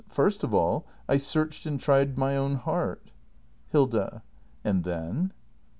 [0.09, 3.11] First of all, I searched and tried my own heart
[3.69, 4.23] Hilda.
[4.63, 5.31] And then?